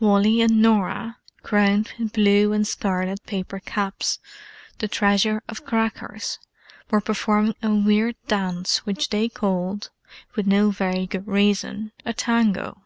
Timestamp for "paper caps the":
3.26-4.88